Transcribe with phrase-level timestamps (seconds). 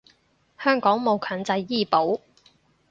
[0.59, 2.19] 香港冇強制醫保